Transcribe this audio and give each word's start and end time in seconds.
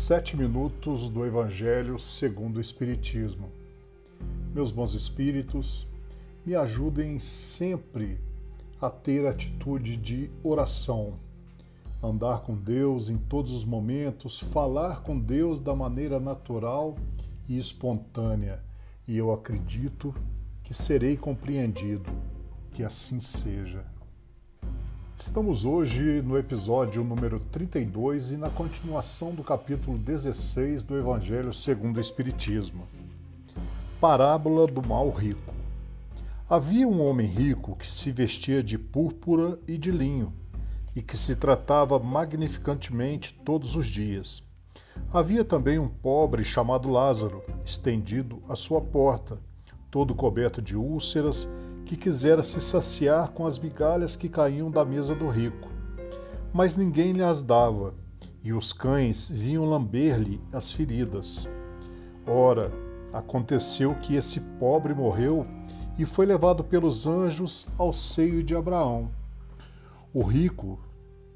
Sete 0.00 0.34
minutos 0.34 1.10
do 1.10 1.26
Evangelho 1.26 1.98
segundo 1.98 2.56
o 2.56 2.60
Espiritismo. 2.60 3.50
Meus 4.54 4.72
bons 4.72 4.94
espíritos, 4.94 5.86
me 6.44 6.56
ajudem 6.56 7.18
sempre 7.18 8.18
a 8.80 8.88
ter 8.88 9.26
atitude 9.26 9.98
de 9.98 10.30
oração, 10.42 11.18
andar 12.02 12.40
com 12.40 12.56
Deus 12.56 13.10
em 13.10 13.18
todos 13.18 13.52
os 13.52 13.62
momentos, 13.62 14.40
falar 14.40 15.02
com 15.02 15.20
Deus 15.20 15.60
da 15.60 15.76
maneira 15.76 16.18
natural 16.18 16.96
e 17.46 17.58
espontânea, 17.58 18.64
e 19.06 19.18
eu 19.18 19.30
acredito 19.30 20.14
que 20.64 20.72
serei 20.72 21.14
compreendido. 21.14 22.10
Que 22.72 22.82
assim 22.82 23.20
seja. 23.20 23.84
Estamos 25.20 25.66
hoje 25.66 26.22
no 26.22 26.38
episódio 26.38 27.04
número 27.04 27.38
32 27.38 28.32
e 28.32 28.36
na 28.38 28.48
continuação 28.48 29.34
do 29.34 29.44
capítulo 29.44 29.98
16 29.98 30.82
do 30.82 30.96
Evangelho 30.96 31.52
segundo 31.52 31.98
o 31.98 32.00
Espiritismo. 32.00 32.88
Parábola 34.00 34.66
do 34.66 34.80
mal 34.80 35.10
rico. 35.10 35.52
Havia 36.48 36.88
um 36.88 37.06
homem 37.06 37.26
rico 37.26 37.76
que 37.76 37.86
se 37.86 38.10
vestia 38.10 38.62
de 38.62 38.78
púrpura 38.78 39.58
e 39.68 39.76
de 39.76 39.90
linho 39.90 40.32
e 40.96 41.02
que 41.02 41.18
se 41.18 41.36
tratava 41.36 41.98
magnificantemente 41.98 43.38
todos 43.44 43.76
os 43.76 43.88
dias. 43.88 44.42
Havia 45.12 45.44
também 45.44 45.78
um 45.78 45.86
pobre 45.86 46.42
chamado 46.44 46.88
Lázaro, 46.88 47.42
estendido 47.62 48.42
à 48.48 48.56
sua 48.56 48.80
porta, 48.80 49.38
todo 49.90 50.14
coberto 50.14 50.62
de 50.62 50.78
úlceras 50.78 51.46
que 51.90 51.96
quisera 51.96 52.44
se 52.44 52.60
saciar 52.60 53.30
com 53.32 53.44
as 53.44 53.58
migalhas 53.58 54.14
que 54.14 54.28
caíam 54.28 54.70
da 54.70 54.84
mesa 54.84 55.12
do 55.12 55.28
rico. 55.28 55.68
Mas 56.52 56.76
ninguém 56.76 57.10
lhe 57.10 57.22
as 57.24 57.42
dava, 57.42 57.94
e 58.44 58.52
os 58.52 58.72
cães 58.72 59.28
vinham 59.28 59.68
lamber-lhe 59.68 60.40
as 60.52 60.72
feridas. 60.72 61.48
Ora, 62.24 62.70
aconteceu 63.12 63.92
que 63.96 64.14
esse 64.14 64.38
pobre 64.38 64.94
morreu 64.94 65.44
e 65.98 66.04
foi 66.04 66.26
levado 66.26 66.62
pelos 66.62 67.08
anjos 67.08 67.66
ao 67.76 67.92
seio 67.92 68.40
de 68.44 68.54
Abraão. 68.54 69.10
O 70.14 70.22
rico 70.22 70.78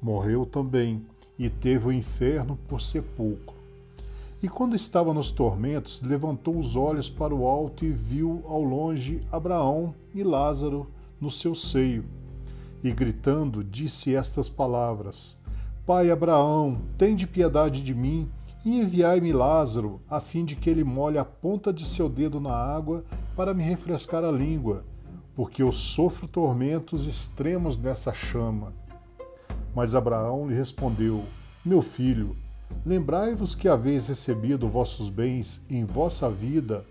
morreu 0.01 0.45
também 0.45 1.05
e 1.37 1.49
teve 1.49 1.89
o 1.89 1.91
inferno 1.91 2.57
por 2.69 2.79
sepulcro. 2.79 3.54
E 4.45 4.47
quando 4.47 4.75
estava 4.75 5.11
nos 5.11 5.31
tormentos, 5.31 6.03
levantou 6.03 6.59
os 6.59 6.75
olhos 6.75 7.09
para 7.09 7.33
o 7.33 7.47
alto 7.47 7.83
e 7.83 7.89
viu 7.89 8.43
ao 8.45 8.61
longe 8.61 9.19
Abraão 9.31 9.95
e 10.13 10.21
Lázaro 10.21 10.85
no 11.19 11.31
seu 11.31 11.55
seio. 11.55 12.05
E 12.83 12.91
gritando, 12.91 13.63
disse 13.63 14.13
estas 14.13 14.47
palavras: 14.47 15.35
Pai 15.83 16.11
Abraão, 16.11 16.79
tende 16.95 17.25
piedade 17.25 17.81
de 17.81 17.95
mim 17.95 18.29
e 18.63 18.81
enviai-me 18.81 19.33
Lázaro, 19.33 19.99
a 20.07 20.19
fim 20.19 20.45
de 20.45 20.55
que 20.55 20.69
ele 20.69 20.83
molhe 20.83 21.17
a 21.17 21.25
ponta 21.25 21.73
de 21.73 21.83
seu 21.83 22.07
dedo 22.07 22.39
na 22.39 22.53
água 22.53 23.03
para 23.35 23.51
me 23.51 23.63
refrescar 23.63 24.23
a 24.23 24.29
língua, 24.29 24.85
porque 25.35 25.63
eu 25.63 25.71
sofro 25.71 26.27
tormentos 26.27 27.07
extremos 27.07 27.79
nessa 27.79 28.13
chama. 28.13 28.73
Mas 29.73 29.95
Abraão 29.95 30.47
lhe 30.47 30.53
respondeu: 30.53 31.23
Meu 31.65 31.81
filho, 31.81 32.37
Lembrai-vos 32.85 33.55
que 33.55 33.67
haveis 33.67 34.09
recebido 34.09 34.69
vossos 34.69 35.09
bens 35.09 35.59
em 35.67 35.83
vossa 35.83 36.29
vida, 36.29 36.85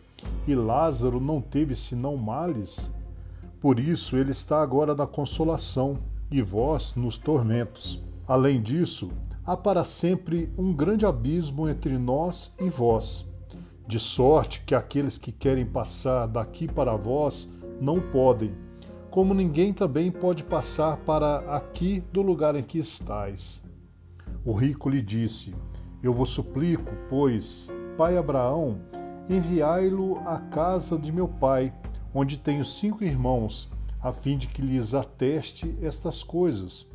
e 0.44 0.52
Lázaro 0.52 1.20
não 1.20 1.40
teve 1.40 1.76
senão 1.76 2.16
males. 2.16 2.92
Por 3.60 3.78
isso 3.78 4.16
ele 4.16 4.32
está 4.32 4.60
agora 4.60 4.92
na 4.92 5.06
consolação, 5.06 5.98
e 6.32 6.42
vós 6.42 6.96
nos 6.96 7.16
tormentos. 7.16 8.02
Além 8.26 8.60
disso, 8.60 9.12
há 9.46 9.56
para 9.56 9.84
sempre 9.84 10.52
um 10.58 10.72
grande 10.72 11.06
abismo 11.06 11.68
entre 11.68 11.96
nós 11.96 12.52
e 12.58 12.68
vós, 12.68 13.24
de 13.86 14.00
sorte 14.00 14.62
que 14.66 14.74
aqueles 14.74 15.16
que 15.16 15.30
querem 15.30 15.64
passar 15.64 16.26
daqui 16.26 16.66
para 16.66 16.96
vós 16.96 17.48
não 17.80 18.00
podem, 18.00 18.52
como 19.12 19.32
ninguém 19.32 19.72
também 19.72 20.10
pode 20.10 20.42
passar 20.42 20.96
para 20.96 21.38
aqui 21.54 22.02
do 22.12 22.20
lugar 22.20 22.56
em 22.56 22.64
que 22.64 22.78
estais. 22.78 23.62
O 24.44 24.52
rico 24.52 24.88
lhe 24.88 25.00
disse: 25.00 25.54
Eu 26.04 26.12
vos 26.12 26.28
suplico, 26.28 26.92
pois, 27.08 27.72
pai 27.96 28.18
Abraão, 28.18 28.78
enviai-lo 29.26 30.18
à 30.28 30.38
casa 30.38 30.98
de 30.98 31.10
meu 31.10 31.26
pai, 31.26 31.72
onde 32.12 32.36
tenho 32.36 32.62
cinco 32.62 33.02
irmãos, 33.02 33.70
a 34.02 34.12
fim 34.12 34.36
de 34.36 34.46
que 34.46 34.60
lhes 34.60 34.92
ateste 34.92 35.74
estas 35.80 36.22
coisas, 36.22 36.86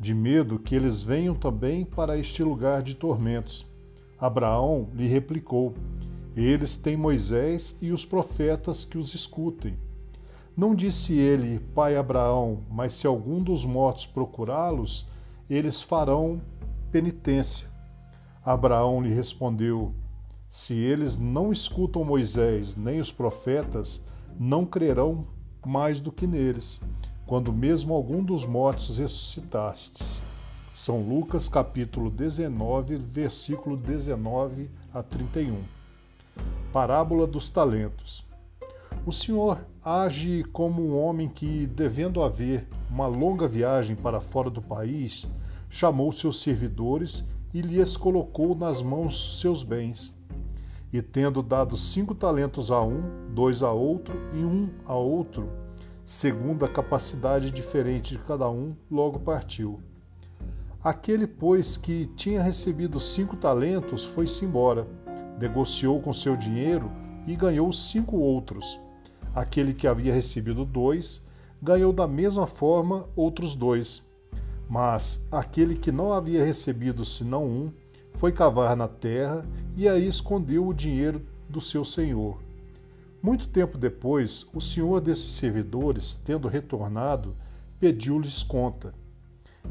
de 0.00 0.12
medo 0.12 0.58
que 0.58 0.74
eles 0.74 1.00
venham 1.00 1.32
também 1.32 1.84
para 1.84 2.18
este 2.18 2.42
lugar 2.42 2.82
de 2.82 2.96
tormentos. 2.96 3.64
Abraão 4.18 4.88
lhe 4.94 5.06
replicou: 5.06 5.72
Eles 6.34 6.76
têm 6.76 6.96
Moisés 6.96 7.78
e 7.80 7.92
os 7.92 8.04
profetas 8.04 8.84
que 8.84 8.98
os 8.98 9.14
escutem. 9.14 9.78
Não 10.56 10.74
disse 10.74 11.12
ele, 11.12 11.60
pai 11.72 11.96
Abraão, 11.96 12.64
mas 12.68 12.94
se 12.94 13.06
algum 13.06 13.38
dos 13.38 13.64
mortos 13.64 14.06
procurá-los, 14.06 15.06
eles 15.48 15.80
farão 15.80 16.42
penitência. 16.90 17.69
Abraão 18.44 19.02
lhe 19.02 19.12
respondeu: 19.12 19.94
Se 20.48 20.74
eles 20.74 21.18
não 21.18 21.52
escutam 21.52 22.04
Moisés 22.04 22.74
nem 22.74 22.98
os 22.98 23.12
profetas, 23.12 24.02
não 24.38 24.64
crerão 24.64 25.26
mais 25.66 26.00
do 26.00 26.10
que 26.10 26.26
neles, 26.26 26.80
quando 27.26 27.52
mesmo 27.52 27.92
algum 27.92 28.24
dos 28.24 28.46
mortos 28.46 28.98
ressuscitastes. 28.98 30.22
São 30.74 31.02
Lucas 31.02 31.46
capítulo 31.46 32.10
19, 32.10 32.96
versículo 32.96 33.76
19 33.76 34.70
a 34.94 35.02
31. 35.02 35.62
Parábola 36.72 37.26
dos 37.26 37.50
talentos. 37.50 38.26
O 39.04 39.12
Senhor 39.12 39.60
age 39.84 40.44
como 40.52 40.82
um 40.82 40.98
homem 40.98 41.28
que, 41.28 41.66
devendo 41.66 42.22
haver 42.22 42.66
uma 42.90 43.06
longa 43.06 43.46
viagem 43.46 43.94
para 43.94 44.22
fora 44.22 44.48
do 44.48 44.62
país, 44.62 45.26
chamou 45.68 46.10
seus 46.12 46.40
servidores 46.40 47.28
e 47.52 47.60
lhes 47.60 47.96
colocou 47.96 48.54
nas 48.54 48.82
mãos 48.82 49.40
seus 49.40 49.62
bens. 49.62 50.14
E 50.92 51.00
tendo 51.00 51.42
dado 51.42 51.76
cinco 51.76 52.14
talentos 52.14 52.70
a 52.70 52.82
um, 52.82 53.02
dois 53.32 53.62
a 53.62 53.72
outro 53.72 54.16
e 54.34 54.38
um 54.38 54.68
a 54.84 54.94
outro, 54.94 55.48
segundo 56.04 56.64
a 56.64 56.68
capacidade 56.68 57.50
diferente 57.50 58.16
de 58.16 58.24
cada 58.24 58.50
um, 58.50 58.74
logo 58.90 59.20
partiu. 59.20 59.80
Aquele, 60.82 61.26
pois, 61.26 61.76
que 61.76 62.06
tinha 62.16 62.42
recebido 62.42 62.98
cinco 62.98 63.36
talentos, 63.36 64.04
foi-se 64.04 64.44
embora, 64.44 64.86
negociou 65.38 66.00
com 66.00 66.12
seu 66.12 66.36
dinheiro 66.36 66.90
e 67.26 67.36
ganhou 67.36 67.72
cinco 67.72 68.16
outros. 68.16 68.80
Aquele 69.34 69.74
que 69.74 69.86
havia 69.86 70.12
recebido 70.12 70.64
dois, 70.64 71.22
ganhou 71.62 71.92
da 71.92 72.08
mesma 72.08 72.46
forma 72.46 73.06
outros 73.14 73.54
dois. 73.54 74.02
Mas 74.70 75.26
aquele 75.32 75.74
que 75.74 75.90
não 75.90 76.12
havia 76.12 76.44
recebido 76.44 77.04
senão 77.04 77.44
um, 77.44 77.72
foi 78.14 78.30
cavar 78.30 78.76
na 78.76 78.86
terra 78.86 79.44
e 79.76 79.88
aí 79.88 80.06
escondeu 80.06 80.64
o 80.64 80.72
dinheiro 80.72 81.26
do 81.48 81.60
seu 81.60 81.84
senhor. 81.84 82.38
Muito 83.20 83.48
tempo 83.48 83.76
depois, 83.76 84.46
o 84.54 84.60
senhor 84.60 85.00
desses 85.00 85.32
servidores, 85.32 86.14
tendo 86.14 86.46
retornado, 86.46 87.34
pediu-lhes 87.80 88.44
conta. 88.44 88.94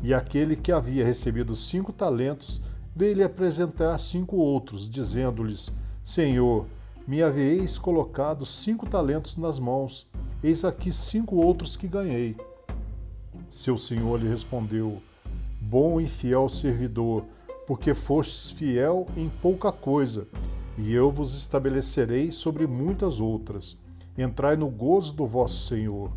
E 0.04 0.14
aquele 0.14 0.58
que 0.58 0.70
havia 0.70 1.06
recebido 1.06 1.56
cinco 1.56 1.94
talentos 1.94 2.62
veio-lhe 2.94 3.24
apresentar 3.24 3.98
cinco 4.00 4.36
outros, 4.36 4.90
dizendo-lhes: 4.90 5.72
Senhor, 6.04 6.68
me 7.08 7.24
haveis 7.24 7.80
colocado 7.80 8.46
cinco 8.46 8.86
talentos 8.86 9.38
nas 9.38 9.60
mãos, 9.60 10.10
eis 10.44 10.66
aqui 10.66 10.92
cinco 10.92 11.38
outros 11.38 11.78
que 11.78 11.88
ganhei. 11.88 12.36
Seu 13.50 13.78
senhor 13.78 14.22
lhe 14.22 14.28
respondeu: 14.28 15.02
Bom 15.60 16.00
e 16.00 16.06
fiel 16.06 16.48
servidor, 16.48 17.26
porque 17.66 17.96
fostes 17.96 18.52
fiel 18.52 19.08
em 19.18 19.28
pouca 19.42 19.72
coisa, 19.72 20.28
e 20.78 20.94
eu 20.94 21.12
vos 21.12 21.36
estabelecerei 21.36 22.32
sobre 22.32 22.68
muitas 22.68 23.20
outras. 23.20 23.76
Entrai 24.16 24.56
no 24.56 24.70
gozo 24.70 25.14
do 25.14 25.26
vosso 25.26 25.68
senhor. 25.68 26.12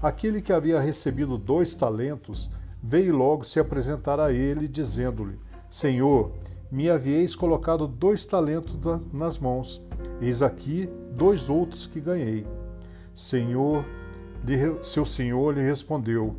Aquele 0.00 0.40
que 0.40 0.52
havia 0.52 0.80
recebido 0.80 1.36
dois 1.36 1.74
talentos 1.74 2.48
veio 2.82 3.16
logo 3.16 3.42
se 3.42 3.58
apresentar 3.58 4.20
a 4.20 4.32
ele, 4.32 4.68
dizendo-lhe: 4.68 5.38
Senhor, 5.68 6.32
me 6.70 6.88
haveis 6.88 7.34
colocado 7.34 7.88
dois 7.88 8.24
talentos 8.24 8.78
nas 9.12 9.38
mãos, 9.38 9.82
eis 10.20 10.42
aqui 10.42 10.88
dois 11.14 11.50
outros 11.50 11.86
que 11.86 12.00
ganhei. 12.00 12.46
Senhor, 13.14 13.84
seu 14.80 15.04
senhor 15.04 15.54
lhe 15.54 15.62
respondeu: 15.62 16.36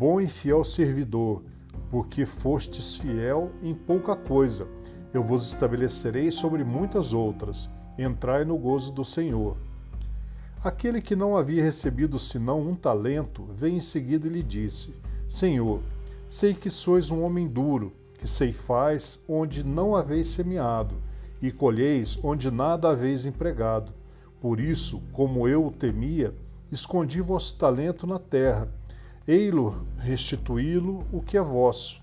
Bom 0.00 0.18
e 0.18 0.26
fiel 0.26 0.64
servidor, 0.64 1.42
porque 1.90 2.24
fostes 2.24 2.96
fiel 2.96 3.52
em 3.62 3.74
pouca 3.74 4.16
coisa, 4.16 4.66
eu 5.12 5.22
vos 5.22 5.46
estabelecerei 5.46 6.32
sobre 6.32 6.64
muitas 6.64 7.12
outras. 7.12 7.68
Entrai 7.98 8.42
no 8.46 8.56
gozo 8.56 8.92
do 8.92 9.04
Senhor. 9.04 9.58
Aquele 10.64 11.02
que 11.02 11.14
não 11.14 11.36
havia 11.36 11.62
recebido 11.62 12.18
senão 12.18 12.66
um 12.66 12.74
talento, 12.74 13.46
veio 13.54 13.76
em 13.76 13.80
seguida 13.80 14.26
e 14.26 14.30
lhe 14.30 14.42
disse: 14.42 14.94
Senhor, 15.28 15.82
sei 16.26 16.54
que 16.54 16.70
sois 16.70 17.10
um 17.10 17.22
homem 17.22 17.46
duro, 17.46 17.92
que 18.14 18.26
ceifais 18.26 19.22
onde 19.28 19.62
não 19.62 19.94
haveis 19.94 20.28
semeado, 20.28 20.94
e 21.42 21.52
colheis 21.52 22.18
onde 22.24 22.50
nada 22.50 22.88
haveis 22.88 23.26
empregado. 23.26 23.92
Por 24.40 24.60
isso, 24.60 25.02
como 25.12 25.46
eu 25.46 25.70
temia, 25.78 26.34
escondi 26.72 27.20
vosso 27.20 27.54
talento 27.58 28.06
na 28.06 28.18
terra, 28.18 28.79
ei-lo 29.30 29.86
restituí-lo 29.96 31.06
o 31.12 31.22
que 31.22 31.36
é 31.36 31.40
vosso. 31.40 32.00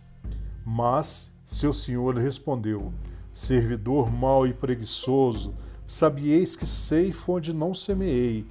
Mas 0.65 1.29
seu 1.43 1.73
senhor 1.73 2.15
lhe 2.15 2.23
respondeu: 2.23 2.93
Servidor 3.31 4.09
mau 4.09 4.47
e 4.47 4.53
preguiçoso, 4.53 5.53
sabieis 5.85 6.55
que 6.55 6.65
ceifo 6.65 7.33
onde 7.33 7.51
não 7.51 7.73
semeei, 7.73 8.45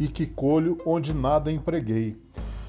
e 0.00 0.08
que 0.08 0.26
colho 0.26 0.80
onde 0.86 1.12
nada 1.12 1.52
empreguei. 1.52 2.16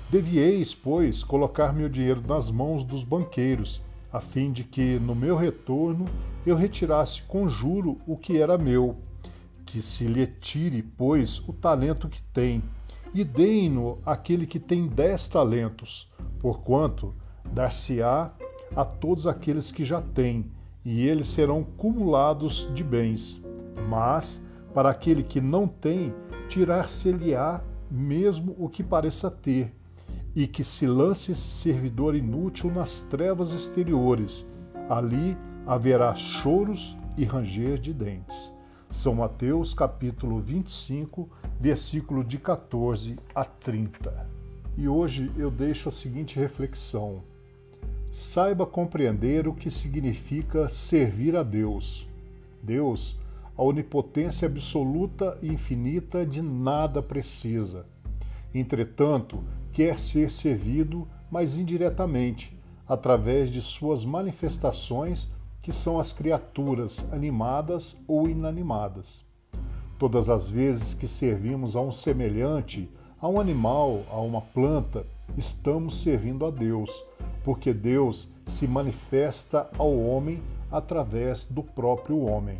Devieis, 0.09 0.75
pois, 0.75 1.23
colocar 1.23 1.73
meu 1.73 1.89
dinheiro 1.89 2.21
nas 2.27 2.51
mãos 2.51 2.83
dos 2.83 3.03
banqueiros, 3.03 3.81
a 4.11 4.19
fim 4.19 4.51
de 4.51 4.63
que, 4.63 4.99
no 4.99 5.15
meu 5.15 5.35
retorno, 5.35 6.05
eu 6.45 6.55
retirasse 6.55 7.23
com 7.23 7.49
juro 7.49 7.97
o 8.05 8.15
que 8.15 8.37
era 8.37 8.57
meu. 8.57 8.97
Que 9.65 9.81
se 9.81 10.05
lhe 10.05 10.27
tire, 10.27 10.83
pois, 10.83 11.39
o 11.47 11.53
talento 11.53 12.07
que 12.07 12.21
tem, 12.21 12.61
e 13.13 13.23
deem-no 13.23 13.99
àquele 14.05 14.47
que 14.47 14.59
tem 14.59 14.87
dez 14.87 15.27
talentos, 15.27 16.11
porquanto 16.39 17.13
dar-se-á 17.51 18.33
a 18.75 18.83
todos 18.83 19.27
aqueles 19.27 19.71
que 19.71 19.85
já 19.85 20.01
têm, 20.01 20.51
e 20.83 21.07
eles 21.07 21.27
serão 21.27 21.63
cumulados 21.63 22.69
de 22.73 22.83
bens. 22.83 23.41
Mas, 23.87 24.45
para 24.73 24.89
aquele 24.89 25.23
que 25.23 25.39
não 25.39 25.67
tem, 25.67 26.13
tirar-se-lhe-á 26.49 27.63
mesmo 27.89 28.55
o 28.57 28.67
que 28.67 28.83
pareça 28.83 29.29
ter, 29.29 29.73
e 30.35 30.47
que 30.47 30.63
se 30.63 30.87
lance 30.87 31.31
esse 31.31 31.49
servidor 31.49 32.15
inútil 32.15 32.71
nas 32.71 33.01
trevas 33.01 33.51
exteriores. 33.53 34.45
Ali 34.89 35.37
haverá 35.65 36.13
choros 36.15 36.97
e 37.15 37.23
ranger 37.23 37.79
de 37.79 37.93
dentes. 37.93 38.51
São 38.93 39.15
Mateus 39.15 39.73
capítulo 39.73 40.39
25, 40.39 41.27
versículo 41.59 42.23
de 42.23 42.37
14 42.37 43.17
a 43.33 43.43
30. 43.43 44.29
E 44.77 44.87
hoje 44.87 45.31
eu 45.35 45.49
deixo 45.49 45.89
a 45.89 45.91
seguinte 45.91 46.39
reflexão: 46.39 47.23
Saiba 48.11 48.67
compreender 48.67 49.47
o 49.47 49.53
que 49.55 49.71
significa 49.71 50.69
servir 50.69 51.35
a 51.35 51.41
Deus. 51.41 52.07
Deus, 52.61 53.17
a 53.57 53.63
onipotência 53.63 54.47
absoluta 54.47 55.39
e 55.41 55.47
infinita, 55.47 56.23
de 56.23 56.43
nada 56.43 57.01
precisa. 57.01 57.87
Entretanto, 58.53 59.43
quer 59.71 59.99
ser 59.99 60.29
servido, 60.29 61.07
mas 61.31 61.57
indiretamente, 61.57 62.55
através 62.87 63.49
de 63.49 63.59
suas 63.59 64.05
manifestações, 64.05 65.32
que 65.63 65.71
são 65.71 65.97
as 65.97 66.11
criaturas 66.11 67.07
animadas 67.11 67.95
ou 68.05 68.27
inanimadas. 68.27 69.25
Todas 69.97 70.29
as 70.29 70.49
vezes 70.49 70.93
que 70.93 71.07
servimos 71.07 71.77
a 71.77 71.81
um 71.81 71.91
semelhante, 71.91 72.91
a 73.19 73.29
um 73.29 73.39
animal, 73.39 74.03
a 74.11 74.19
uma 74.19 74.41
planta, 74.41 75.07
estamos 75.37 76.01
servindo 76.01 76.45
a 76.45 76.51
Deus, 76.51 76.91
porque 77.45 77.73
Deus 77.73 78.27
se 78.45 78.67
manifesta 78.67 79.69
ao 79.77 79.97
homem 79.97 80.43
através 80.69 81.45
do 81.45 81.63
próprio 81.63 82.19
homem. 82.19 82.59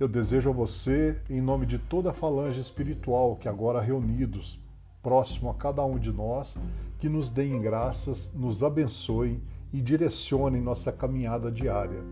Eu 0.00 0.08
desejo 0.08 0.50
a 0.50 0.52
você, 0.52 1.20
em 1.30 1.40
nome 1.40 1.66
de 1.66 1.78
toda 1.78 2.10
a 2.10 2.12
falange 2.12 2.58
espiritual 2.58 3.36
que 3.36 3.48
agora 3.48 3.80
reunidos 3.80 4.58
próximo 5.00 5.48
a 5.50 5.54
cada 5.54 5.84
um 5.84 6.00
de 6.00 6.10
nós, 6.10 6.58
que 6.98 7.08
nos 7.08 7.30
deem 7.30 7.60
graças, 7.62 8.34
nos 8.34 8.64
abençoem 8.64 9.40
e 9.72 9.80
direcionem 9.80 10.60
nossa 10.60 10.92
caminhada 10.92 11.50
diária. 11.50 12.02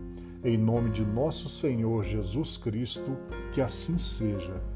Em 0.43 0.57
nome 0.57 0.91
de 0.91 1.03
nosso 1.03 1.49
Senhor 1.49 2.03
Jesus 2.03 2.57
Cristo, 2.57 3.17
que 3.51 3.61
assim 3.61 3.97
seja. 3.97 4.74